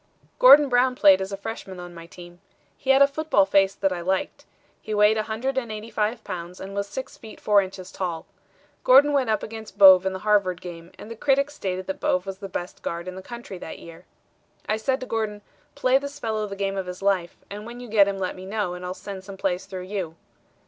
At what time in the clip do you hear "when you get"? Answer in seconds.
17.67-18.07